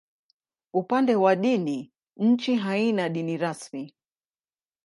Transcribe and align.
Upande 0.73 1.15
wa 1.15 1.35
dini, 1.35 1.91
nchi 2.17 2.55
haina 2.55 3.09
dini 3.09 3.37
rasmi. 3.37 3.93